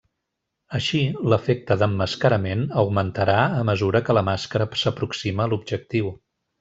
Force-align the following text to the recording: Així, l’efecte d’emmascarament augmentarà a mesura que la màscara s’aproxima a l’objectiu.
Així, 0.77 1.01
l’efecte 1.33 1.77
d’emmascarament 1.81 2.63
augmentarà 2.85 3.37
a 3.59 3.61
mesura 3.71 4.03
que 4.09 4.17
la 4.19 4.25
màscara 4.31 4.69
s’aproxima 4.85 5.47
a 5.47 5.49
l’objectiu. 5.53 6.11